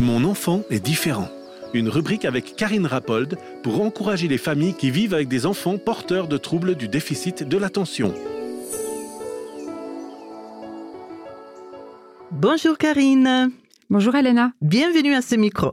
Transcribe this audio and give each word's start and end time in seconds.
Mon 0.00 0.24
enfant 0.24 0.62
est 0.70 0.80
différent. 0.80 1.28
Une 1.74 1.90
rubrique 1.90 2.24
avec 2.24 2.56
Karine 2.56 2.86
Rappold 2.86 3.36
pour 3.62 3.82
encourager 3.82 4.28
les 4.28 4.38
familles 4.38 4.72
qui 4.72 4.90
vivent 4.90 5.12
avec 5.12 5.28
des 5.28 5.44
enfants 5.44 5.76
porteurs 5.76 6.26
de 6.26 6.38
troubles 6.38 6.74
du 6.74 6.88
déficit 6.88 7.42
de 7.42 7.58
l'attention. 7.58 8.14
Bonjour 12.30 12.78
Karine. 12.78 13.52
Bonjour 13.92 14.14
Elena. 14.14 14.52
Bienvenue 14.62 15.14
à 15.14 15.20
ce 15.20 15.34
micro. 15.34 15.72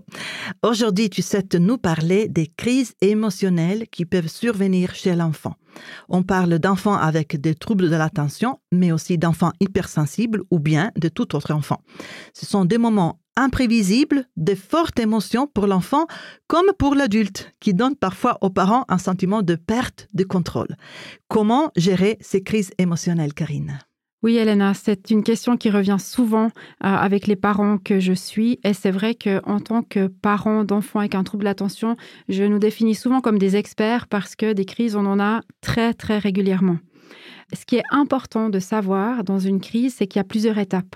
Aujourd'hui, 0.64 1.08
tu 1.08 1.22
souhaites 1.22 1.54
nous 1.54 1.78
parler 1.78 2.28
des 2.28 2.48
crises 2.48 2.96
émotionnelles 3.00 3.88
qui 3.90 4.06
peuvent 4.06 4.28
survenir 4.28 4.96
chez 4.96 5.14
l'enfant. 5.14 5.54
On 6.10 6.24
parle 6.24 6.58
d'enfants 6.58 6.98
avec 6.98 7.40
des 7.40 7.54
troubles 7.54 7.92
de 7.92 7.96
l'attention, 7.96 8.60
mais 8.72 8.92
aussi 8.92 9.20
d'enfants 9.20 9.52
hypersensibles 9.60 10.42
ou 10.50 10.58
bien 10.58 10.90
de 10.98 11.10
tout 11.10 11.36
autre 11.36 11.54
enfant. 11.54 11.84
Ce 12.34 12.48
sont 12.48 12.66
des 12.66 12.80
moments 12.80 13.20
imprévisibles, 13.36 14.26
de 14.36 14.56
fortes 14.56 15.00
émotions 15.00 15.46
pour 15.46 15.68
l'enfant 15.68 16.08
comme 16.48 16.72
pour 16.80 16.96
l'adulte, 16.96 17.54
qui 17.60 17.76
donnent 17.76 17.96
parfois 17.96 18.40
aux 18.42 18.50
parents 18.50 18.86
un 18.90 18.98
sentiment 18.98 19.44
de 19.44 19.54
perte 19.54 20.08
de 20.16 20.24
contrôle. 20.24 20.76
Comment 21.28 21.70
gérer 21.76 22.18
ces 22.20 22.42
crises 22.42 22.72
émotionnelles, 22.80 23.36
Karine? 23.36 23.78
Oui, 24.24 24.38
Elena, 24.38 24.74
c'est 24.74 25.12
une 25.12 25.24
question 25.24 25.58
qui 25.58 25.70
revient 25.70 25.98
souvent 26.00 26.46
euh, 26.46 26.50
avec 26.80 27.28
les 27.28 27.36
parents 27.36 27.78
que 27.78 28.00
je 28.00 28.14
suis. 28.14 28.60
Et 28.64 28.74
c'est 28.74 28.90
vrai 28.90 29.14
qu'en 29.14 29.60
tant 29.60 29.84
que 29.84 30.08
parent 30.08 30.64
d'enfants 30.64 31.00
avec 31.00 31.14
un 31.14 31.24
trouble 31.24 31.44
d'attention, 31.44 31.96
je 32.28 32.44
nous 32.44 32.58
définis 32.58 32.96
souvent 32.96 33.22
comme 33.22 33.38
des 33.38 33.56
experts 33.56 34.08
parce 34.08 34.36
que 34.36 34.54
des 34.54 34.66
crises, 34.66 34.96
on 34.96 35.06
en 35.06 35.20
a 35.20 35.42
très, 35.62 35.94
très 35.94 36.18
régulièrement. 36.18 36.78
Ce 37.54 37.66
qui 37.66 37.76
est 37.76 37.84
important 37.92 38.50
de 38.50 38.60
savoir 38.60 39.24
dans 39.24 39.40
une 39.40 39.62
crise, 39.62 39.96
c'est 39.96 40.08
qu'il 40.08 40.20
y 40.20 40.22
a 40.22 40.28
plusieurs 40.28 40.58
étapes. 40.58 40.96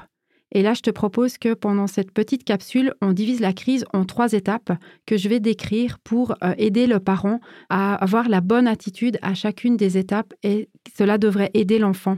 Et 0.52 0.62
là, 0.62 0.74
je 0.74 0.82
te 0.82 0.90
propose 0.90 1.38
que 1.38 1.54
pendant 1.54 1.88
cette 1.88 2.12
petite 2.12 2.44
capsule, 2.44 2.94
on 3.02 3.14
divise 3.14 3.40
la 3.40 3.54
crise 3.54 3.86
en 3.94 4.06
trois 4.06 4.34
étapes 4.34 4.72
que 5.06 5.18
je 5.18 5.30
vais 5.30 5.40
décrire 5.40 6.00
pour 6.00 6.36
euh, 6.44 6.54
aider 6.58 6.88
le 6.88 7.00
parent 7.00 7.40
à 7.70 7.96
avoir 7.96 8.30
la 8.30 8.42
bonne 8.42 8.68
attitude 8.68 9.18
à 9.22 9.34
chacune 9.34 9.78
des 9.78 9.98
étapes 9.98 10.34
et 10.44 10.70
cela 10.98 11.18
devrait 11.18 11.52
aider 11.54 11.80
l'enfant 11.80 12.18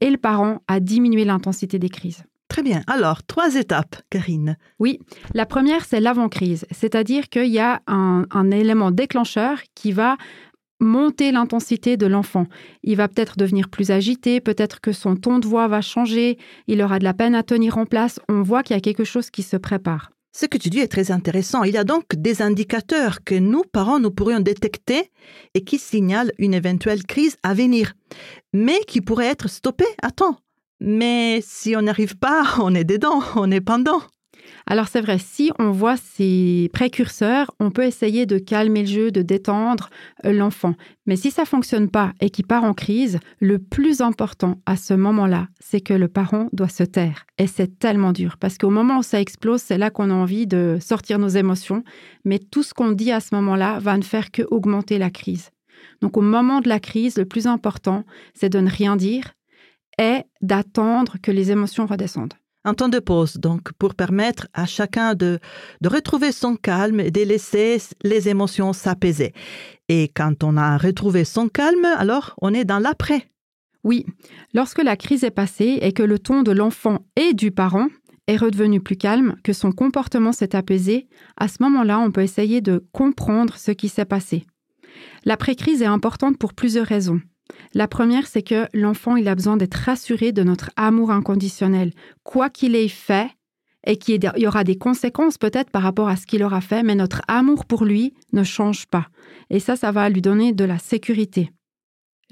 et 0.00 0.10
le 0.10 0.18
parent 0.18 0.62
à 0.68 0.80
diminuer 0.80 1.24
l'intensité 1.24 1.78
des 1.78 1.88
crises. 1.88 2.24
Très 2.48 2.62
bien. 2.62 2.82
Alors, 2.86 3.22
trois 3.22 3.54
étapes, 3.54 3.96
Karine. 4.10 4.58
Oui. 4.78 4.98
La 5.32 5.46
première, 5.46 5.86
c'est 5.86 6.00
l'avant-crise, 6.00 6.66
c'est-à-dire 6.70 7.30
qu'il 7.30 7.46
y 7.46 7.58
a 7.58 7.80
un, 7.86 8.26
un, 8.30 8.50
élément 8.50 8.90
déclencheur 8.90 9.58
qui 9.74 9.90
va 9.90 10.18
monter 10.82 11.32
l'intensité 11.32 11.96
de 11.96 12.06
l'enfant. 12.06 12.46
Il 12.82 12.96
va 12.96 13.08
peut-être 13.08 13.38
devenir 13.38 13.68
plus 13.68 13.90
agité, 13.90 14.40
peut-être 14.40 14.80
que 14.80 14.92
son 14.92 15.16
ton 15.16 15.38
de 15.38 15.46
voix 15.46 15.68
va 15.68 15.80
changer, 15.80 16.38
il 16.66 16.82
aura 16.82 16.98
de 16.98 17.04
la 17.04 17.14
peine 17.14 17.34
à 17.34 17.42
tenir 17.42 17.78
en 17.78 17.86
place, 17.86 18.20
on 18.28 18.42
voit 18.42 18.62
qu'il 18.62 18.76
y 18.76 18.78
a 18.78 18.82
quelque 18.82 19.04
chose 19.04 19.30
qui 19.30 19.42
se 19.42 19.56
prépare. 19.56 20.10
Ce 20.34 20.46
que 20.46 20.56
tu 20.56 20.70
dis 20.70 20.78
est 20.78 20.88
très 20.88 21.10
intéressant. 21.10 21.62
Il 21.62 21.74
y 21.74 21.78
a 21.78 21.84
donc 21.84 22.04
des 22.16 22.40
indicateurs 22.40 23.22
que 23.22 23.34
nous, 23.34 23.64
parents, 23.70 24.00
nous 24.00 24.10
pourrions 24.10 24.40
détecter 24.40 25.10
et 25.54 25.62
qui 25.62 25.78
signalent 25.78 26.32
une 26.38 26.54
éventuelle 26.54 27.04
crise 27.04 27.36
à 27.42 27.52
venir, 27.52 27.92
mais 28.54 28.80
qui 28.86 29.02
pourraient 29.02 29.26
être 29.26 29.48
stoppés 29.48 29.84
à 30.02 30.10
temps. 30.10 30.38
Mais 30.80 31.40
si 31.46 31.76
on 31.76 31.82
n'arrive 31.82 32.16
pas, 32.16 32.44
on 32.60 32.74
est 32.74 32.84
dedans, 32.84 33.22
on 33.36 33.50
est 33.50 33.60
pendant. 33.60 34.02
Alors 34.66 34.88
c'est 34.88 35.00
vrai, 35.00 35.18
si 35.18 35.50
on 35.58 35.70
voit 35.70 35.96
ces 35.96 36.70
précurseurs, 36.72 37.50
on 37.58 37.70
peut 37.70 37.84
essayer 37.84 38.26
de 38.26 38.38
calmer 38.38 38.82
le 38.82 38.88
jeu, 38.88 39.10
de 39.10 39.22
détendre 39.22 39.90
euh, 40.24 40.32
l'enfant. 40.32 40.74
Mais 41.06 41.16
si 41.16 41.30
ça 41.30 41.44
fonctionne 41.44 41.90
pas 41.90 42.12
et 42.20 42.30
qu'il 42.30 42.46
part 42.46 42.64
en 42.64 42.74
crise, 42.74 43.18
le 43.40 43.58
plus 43.58 44.00
important 44.00 44.60
à 44.66 44.76
ce 44.76 44.94
moment-là, 44.94 45.48
c'est 45.60 45.80
que 45.80 45.94
le 45.94 46.08
parent 46.08 46.48
doit 46.52 46.68
se 46.68 46.84
taire. 46.84 47.26
Et 47.38 47.46
c'est 47.46 47.78
tellement 47.78 48.12
dur 48.12 48.36
parce 48.38 48.58
qu'au 48.58 48.70
moment 48.70 48.98
où 48.98 49.02
ça 49.02 49.20
explose, 49.20 49.62
c'est 49.62 49.78
là 49.78 49.90
qu'on 49.90 50.10
a 50.10 50.14
envie 50.14 50.46
de 50.46 50.78
sortir 50.80 51.18
nos 51.18 51.28
émotions. 51.28 51.82
Mais 52.24 52.38
tout 52.38 52.62
ce 52.62 52.74
qu'on 52.74 52.92
dit 52.92 53.12
à 53.12 53.20
ce 53.20 53.34
moment-là 53.34 53.78
va 53.80 53.96
ne 53.96 54.02
faire 54.02 54.30
que 54.30 54.42
augmenter 54.50 54.98
la 54.98 55.10
crise. 55.10 55.50
Donc 56.00 56.16
au 56.16 56.20
moment 56.22 56.60
de 56.60 56.68
la 56.68 56.80
crise, 56.80 57.18
le 57.18 57.24
plus 57.24 57.46
important, 57.46 58.04
c'est 58.34 58.48
de 58.48 58.60
ne 58.60 58.70
rien 58.70 58.96
dire 58.96 59.32
et 59.98 60.22
d'attendre 60.40 61.16
que 61.22 61.30
les 61.30 61.50
émotions 61.50 61.86
redescendent 61.86 62.34
un 62.64 62.74
temps 62.74 62.88
de 62.88 62.98
pause, 62.98 63.38
donc 63.38 63.72
pour 63.78 63.94
permettre 63.94 64.46
à 64.54 64.66
chacun 64.66 65.14
de, 65.14 65.38
de 65.80 65.88
retrouver 65.88 66.32
son 66.32 66.56
calme 66.56 67.00
et 67.00 67.10
de 67.10 67.22
laisser 67.22 67.78
les 68.04 68.28
émotions 68.28 68.72
s'apaiser. 68.72 69.32
Et 69.88 70.08
quand 70.14 70.44
on 70.44 70.56
a 70.56 70.78
retrouvé 70.78 71.24
son 71.24 71.48
calme, 71.48 71.84
alors 71.84 72.34
on 72.40 72.54
est 72.54 72.64
dans 72.64 72.78
l'après. 72.78 73.28
Oui, 73.84 74.06
lorsque 74.54 74.82
la 74.82 74.96
crise 74.96 75.24
est 75.24 75.32
passée 75.32 75.78
et 75.82 75.92
que 75.92 76.04
le 76.04 76.18
ton 76.18 76.42
de 76.42 76.52
l'enfant 76.52 77.00
et 77.16 77.34
du 77.34 77.50
parent 77.50 77.88
est 78.28 78.36
redevenu 78.36 78.80
plus 78.80 78.96
calme, 78.96 79.36
que 79.42 79.52
son 79.52 79.72
comportement 79.72 80.32
s'est 80.32 80.54
apaisé, 80.54 81.08
à 81.36 81.48
ce 81.48 81.56
moment-là, 81.60 81.98
on 81.98 82.12
peut 82.12 82.22
essayer 82.22 82.60
de 82.60 82.84
comprendre 82.92 83.56
ce 83.56 83.72
qui 83.72 83.88
s'est 83.88 84.04
passé. 84.04 84.44
L'après-crise 85.24 85.82
est 85.82 85.86
importante 85.86 86.38
pour 86.38 86.54
plusieurs 86.54 86.86
raisons. 86.86 87.20
La 87.74 87.88
première, 87.88 88.26
c'est 88.26 88.42
que 88.42 88.66
l'enfant, 88.74 89.16
il 89.16 89.28
a 89.28 89.34
besoin 89.34 89.56
d'être 89.56 89.74
rassuré 89.74 90.32
de 90.32 90.42
notre 90.42 90.70
amour 90.76 91.10
inconditionnel. 91.10 91.92
Quoi 92.24 92.50
qu'il 92.50 92.74
ait 92.74 92.88
fait, 92.88 93.28
et 93.86 93.96
qu'il 93.96 94.20
y 94.36 94.46
aura 94.46 94.64
des 94.64 94.76
conséquences 94.76 95.38
peut-être 95.38 95.70
par 95.70 95.82
rapport 95.82 96.08
à 96.08 96.16
ce 96.16 96.26
qu'il 96.26 96.44
aura 96.44 96.60
fait, 96.60 96.82
mais 96.82 96.94
notre 96.94 97.22
amour 97.28 97.64
pour 97.64 97.84
lui 97.84 98.14
ne 98.32 98.44
change 98.44 98.86
pas. 98.86 99.08
Et 99.50 99.60
ça, 99.60 99.76
ça 99.76 99.90
va 99.90 100.08
lui 100.08 100.22
donner 100.22 100.52
de 100.52 100.64
la 100.64 100.78
sécurité. 100.78 101.50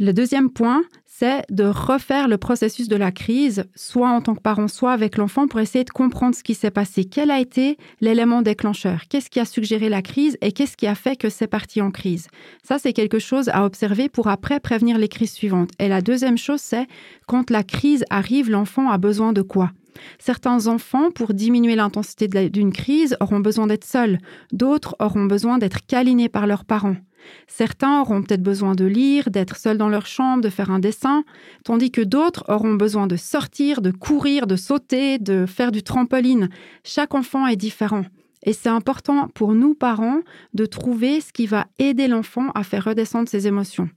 Le 0.03 0.15
deuxième 0.15 0.49
point, 0.49 0.83
c'est 1.05 1.45
de 1.51 1.65
refaire 1.65 2.27
le 2.27 2.39
processus 2.39 2.89
de 2.89 2.97
la 2.97 3.13
crise, 3.13 3.65
soit 3.75 4.09
en 4.09 4.23
tant 4.23 4.35
que 4.35 4.41
parent, 4.41 4.67
soit 4.67 4.93
avec 4.93 5.19
l'enfant, 5.19 5.47
pour 5.47 5.61
essayer 5.61 5.85
de 5.85 5.91
comprendre 5.91 6.35
ce 6.35 6.43
qui 6.43 6.55
s'est 6.55 6.71
passé. 6.71 7.05
Quel 7.05 7.31
a 7.31 7.39
été 7.39 7.77
l'élément 8.01 8.41
déclencheur? 8.41 9.03
Qu'est-ce 9.11 9.29
qui 9.29 9.41
a 9.41 9.45
suggéré 9.45 9.91
la 9.91 10.01
crise 10.01 10.39
et 10.41 10.53
qu'est-ce 10.53 10.79
qui 10.79 10.87
a 10.87 10.95
fait 10.95 11.17
que 11.17 11.29
c'est 11.29 11.49
parti 11.49 11.83
en 11.83 11.91
crise? 11.91 12.29
Ça, 12.63 12.79
c'est 12.79 12.95
quelque 12.95 13.19
chose 13.19 13.51
à 13.51 13.67
observer 13.67 14.09
pour 14.09 14.29
après 14.29 14.59
prévenir 14.59 14.97
les 14.97 15.09
crises 15.09 15.35
suivantes. 15.35 15.73
Et 15.79 15.89
la 15.89 16.01
deuxième 16.01 16.39
chose, 16.39 16.63
c'est 16.63 16.87
quand 17.27 17.51
la 17.51 17.63
crise 17.63 18.07
arrive, 18.09 18.49
l'enfant 18.49 18.89
a 18.89 18.97
besoin 18.97 19.35
de 19.35 19.43
quoi? 19.43 19.71
Certains 20.19 20.67
enfants, 20.67 21.11
pour 21.11 21.35
diminuer 21.35 21.77
l'intensité 21.77 22.27
d'une 22.49 22.73
crise, 22.73 23.19
auront 23.21 23.41
besoin 23.41 23.67
d'être 23.67 23.85
seuls. 23.85 24.17
D'autres 24.51 24.97
auront 24.99 25.27
besoin 25.27 25.59
d'être 25.59 25.85
câlinés 25.87 26.31
par 26.31 26.47
leurs 26.47 26.65
parents. 26.65 26.97
Certains 27.47 28.01
auront 28.01 28.23
peut-être 28.23 28.43
besoin 28.43 28.75
de 28.75 28.85
lire, 28.85 29.31
d'être 29.31 29.57
seuls 29.57 29.79
dans 29.79 29.89
leur 29.89 30.07
chambre, 30.07 30.43
de 30.43 30.49
faire 30.49 30.71
un 30.71 30.79
dessin, 30.79 31.25
tandis 31.65 31.91
que 31.91 32.01
d'autres 32.01 32.45
auront 32.49 32.75
besoin 32.75 33.07
de 33.07 33.17
sortir, 33.17 33.83
de 33.83 33.91
courir, 33.91 34.47
de 34.47 34.57
sauter, 34.57 35.19
de 35.19 35.47
faire 35.47 35.73
du 35.73 35.83
trampoline. 35.83 36.49
Chaque 36.85 37.15
enfant 37.15 37.47
est 37.47 37.57
différent. 37.57 38.05
Et 38.45 38.53
c'est 38.53 38.69
important 38.69 39.29
pour 39.29 39.55
nous, 39.55 39.75
parents, 39.75 40.21
de 40.55 40.65
trouver 40.67 41.21
ce 41.21 41.33
qui 41.33 41.47
va 41.47 41.67
aider 41.79 42.09
l'enfant 42.09 42.51
à 42.55 42.63
faire 42.63 42.85
redescendre 42.85 43.29
ses 43.29 43.47
émotions. 43.47 43.91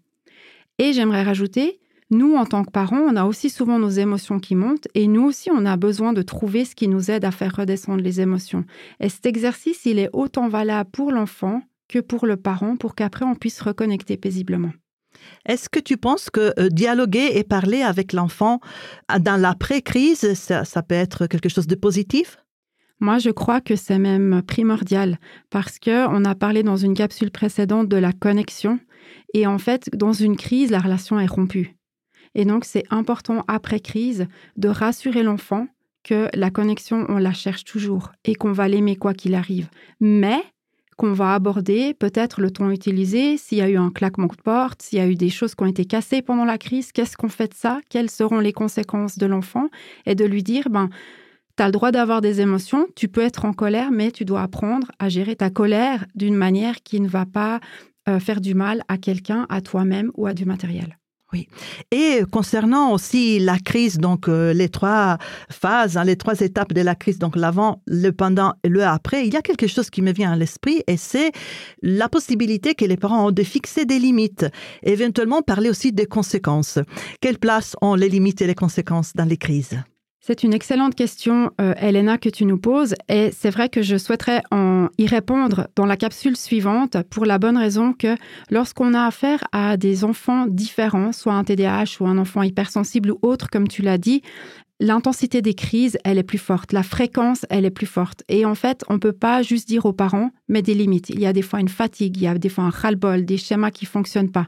Et 0.80 0.92
j'aimerais 0.92 1.24
rajouter, 1.24 1.80
nous, 2.10 2.36
en 2.36 2.46
tant 2.46 2.64
que 2.64 2.72
parents, 2.72 3.00
on 3.00 3.16
a 3.16 3.26
aussi 3.26 3.50
souvent 3.50 3.80
nos 3.80 3.90
émotions 3.90 4.40
qui 4.40 4.56
montent 4.56 4.88
et 4.94 5.08
nous 5.08 5.24
aussi, 5.24 5.50
on 5.52 5.66
a 5.66 5.78
besoin 5.78 6.14
de 6.14 6.22
trouver 6.22 6.66
ce 6.66 6.76
qui 6.76 6.88
nous 6.88 7.10
aide 7.10 7.26
à 7.26 7.32
faire 7.32 7.56
redescendre 7.56 8.04
les 8.04 8.22
émotions. 8.22 8.66
Et 9.00 9.10
cet 9.10 9.26
exercice, 9.26 9.86
il 9.86 9.98
est 9.98 10.10
autant 10.14 10.48
valable 10.48 10.90
pour 10.92 11.12
l'enfant 11.12 11.62
que 11.94 12.00
pour 12.00 12.26
le 12.26 12.38
parent 12.38 12.76
pour 12.76 12.96
qu'après 12.96 13.24
on 13.24 13.36
puisse 13.36 13.62
reconnecter 13.62 14.18
paisiblement. 14.18 14.72
Est-ce 15.46 15.70
que 15.70 15.80
tu 15.80 15.96
penses 15.96 16.32
que 16.32 16.52
euh, 16.60 16.70
dialoguer 16.70 17.30
et 17.34 17.44
parler 17.44 17.84
avec 17.84 18.14
l'enfant 18.14 18.60
euh, 19.12 19.20
dans 19.20 19.40
l'après-crise, 19.40 20.34
ça, 20.34 20.66
ça 20.66 20.82
peut 20.82 20.96
être 20.96 21.28
quelque 21.28 21.50
chose 21.50 21.68
de 21.68 21.76
positif? 21.76 22.38
Moi, 23.00 23.20
je 23.20 23.30
crois 23.30 23.62
que 23.62 23.76
c'est 23.76 24.00
même 24.00 24.42
primordial 24.42 25.20
parce 25.52 25.78
que 25.78 26.08
on 26.08 26.26
a 26.26 26.34
parlé 26.34 26.64
dans 26.64 26.78
une 26.78 26.96
capsule 26.96 27.30
précédente 27.30 27.90
de 27.90 27.98
la 27.98 28.12
connexion 28.12 28.80
et 29.36 29.46
en 29.46 29.60
fait, 29.60 29.90
dans 29.96 30.14
une 30.14 30.36
crise, 30.36 30.72
la 30.72 30.80
relation 30.80 31.20
est 31.20 31.28
rompue. 31.28 31.76
Et 32.34 32.46
donc, 32.46 32.66
c'est 32.66 32.86
important 32.90 33.44
après 33.48 33.82
crise 33.82 34.26
de 34.58 34.68
rassurer 34.68 35.22
l'enfant 35.22 35.68
que 36.04 36.28
la 36.34 36.50
connexion, 36.50 37.06
on 37.08 37.20
la 37.20 37.34
cherche 37.34 37.66
toujours 37.66 38.12
et 38.26 38.34
qu'on 38.34 38.52
va 38.52 38.68
l'aimer 38.68 38.96
quoi 38.96 39.14
qu'il 39.14 39.36
arrive. 39.36 39.70
Mais 40.00 40.42
qu'on 41.04 41.12
va 41.12 41.34
aborder, 41.34 41.94
peut-être 41.94 42.40
le 42.40 42.50
ton 42.50 42.70
utilisé, 42.70 43.36
s'il 43.36 43.58
y 43.58 43.62
a 43.62 43.70
eu 43.70 43.76
un 43.76 43.92
claquement 43.92 44.28
de 44.28 44.42
porte, 44.42 44.84
s'il 44.84 45.00
y 45.00 45.02
a 45.02 45.08
eu 45.08 45.16
des 45.16 45.30
choses 45.30 45.54
qui 45.54 45.62
ont 45.62 45.68
été 45.68 45.84
cassées 45.84 46.22
pendant 46.22 46.46
la 46.46 46.58
crise, 46.58 46.94
qu'est-ce 46.94 47.18
qu'on 47.18 47.28
fait 47.28 47.50
de 47.50 47.56
ça? 47.56 47.82
Quelles 47.90 48.10
seront 48.10 48.40
les 48.40 48.54
conséquences 48.54 49.18
de 49.18 49.26
l'enfant? 49.26 49.68
Et 50.06 50.16
de 50.16 50.24
lui 50.24 50.44
dire, 50.44 50.70
ben, 50.70 50.90
tu 51.58 51.64
as 51.64 51.66
le 51.66 51.74
droit 51.74 51.92
d'avoir 51.92 52.22
des 52.22 52.40
émotions, 52.40 52.88
tu 52.96 53.10
peux 53.10 53.20
être 53.20 53.44
en 53.44 53.52
colère, 53.52 53.92
mais 53.92 54.12
tu 54.12 54.24
dois 54.24 54.44
apprendre 54.44 54.94
à 54.98 55.10
gérer 55.10 55.36
ta 55.36 55.50
colère 55.50 56.06
d'une 56.16 56.36
manière 56.36 56.84
qui 56.84 57.02
ne 57.02 57.10
va 57.10 57.26
pas 57.26 57.60
euh, 58.08 58.22
faire 58.22 58.40
du 58.40 58.54
mal 58.54 58.82
à 58.88 58.98
quelqu'un, 58.98 59.46
à 59.50 59.60
toi-même 59.60 60.10
ou 60.16 60.26
à 60.26 60.34
du 60.34 60.46
matériel. 60.46 60.98
Oui. 61.34 61.48
Et 61.90 62.22
concernant 62.32 62.92
aussi 62.92 63.40
la 63.40 63.58
crise, 63.58 63.98
donc 63.98 64.28
euh, 64.28 64.54
les 64.54 64.70
trois 64.70 65.18
phases, 65.50 65.98
hein, 65.98 66.04
les 66.04 66.16
trois 66.16 66.40
étapes 66.42 66.74
de 66.74 66.82
la 66.82 66.94
crise, 66.94 67.18
donc 67.18 67.36
l'avant, 67.36 67.82
le 67.88 68.12
pendant 68.12 68.54
et 68.64 68.70
le 68.70 68.84
après, 68.84 69.26
il 69.26 69.34
y 69.34 69.38
a 69.38 69.42
quelque 69.42 69.66
chose 69.66 69.90
qui 69.90 70.04
me 70.04 70.14
vient 70.14 70.32
à 70.32 70.36
l'esprit 70.36 70.84
et 70.86 70.96
c'est 70.96 71.32
la 71.82 72.08
possibilité 72.08 72.76
que 72.76 72.86
les 72.86 72.98
parents 72.98 73.28
ont 73.28 73.32
de 73.32 73.44
fixer 73.44 73.86
des 73.86 73.98
limites, 73.98 74.46
éventuellement 74.84 75.42
parler 75.42 75.72
aussi 75.72 75.92
des 75.92 76.06
conséquences. 76.06 76.78
Quelle 77.20 77.40
place 77.40 77.76
ont 77.82 77.96
les 77.96 78.10
limites 78.10 78.42
et 78.42 78.48
les 78.48 78.56
conséquences 78.56 79.14
dans 79.14 79.26
les 79.26 79.38
crises? 79.38 79.84
C'est 80.26 80.44
une 80.44 80.54
excellente 80.54 80.96
question, 80.96 81.52
euh, 81.60 81.74
Elena, 81.82 82.18
que 82.18 82.30
tu 82.30 82.46
nous 82.46 82.58
poses. 82.58 82.96
Et 83.10 83.32
c'est 83.38 83.50
vrai 83.50 83.68
que 83.68 83.82
je 83.82 83.98
souhaiterais 83.98 84.42
en 84.52 84.88
y 84.98 85.06
répondre 85.06 85.68
dans 85.76 85.86
la 85.86 85.98
capsule 85.98 86.38
suivante 86.38 86.96
pour 87.10 87.26
la 87.26 87.40
bonne 87.40 87.58
raison 87.58 87.92
que 87.92 88.16
lorsqu'on 88.50 88.94
a 88.94 89.04
affaire 89.04 89.44
à 89.52 89.76
des 89.76 90.06
enfants 90.06 90.46
différents, 90.48 91.12
soit 91.12 91.34
un 91.34 91.44
TDAH 91.44 91.98
ou 92.00 92.08
un 92.08 92.18
enfant 92.18 92.42
hypersensible 92.42 93.12
ou 93.12 93.20
autre, 93.22 93.50
comme 93.50 93.68
tu 93.68 93.82
l'as 93.82 93.98
dit, 93.98 94.22
l'intensité 94.80 95.42
des 95.42 95.56
crises, 95.56 95.98
elle 96.06 96.18
est 96.18 96.24
plus 96.24 96.38
forte, 96.38 96.72
la 96.72 96.84
fréquence, 96.84 97.46
elle 97.50 97.66
est 97.66 97.70
plus 97.70 97.86
forte. 97.86 98.24
Et 98.30 98.46
en 98.46 98.56
fait, 98.56 98.86
on 98.88 98.94
ne 98.94 99.00
peut 99.00 99.12
pas 99.12 99.42
juste 99.42 99.68
dire 99.68 99.86
aux 99.86 99.92
parents, 99.92 100.30
mais 100.48 100.62
des 100.62 100.74
limites. 100.74 101.10
Il 101.10 101.20
y 101.20 101.26
a 101.26 101.34
des 101.34 101.42
fois 101.42 101.60
une 101.60 101.68
fatigue, 101.68 102.16
il 102.16 102.24
y 102.24 102.28
a 102.28 102.38
des 102.38 102.48
fois 102.48 102.64
un 102.64 102.70
ras-le-bol, 102.70 103.26
des 103.26 103.36
schémas 103.36 103.72
qui 103.72 103.84
ne 103.84 103.90
fonctionnent 103.90 104.32
pas. 104.32 104.48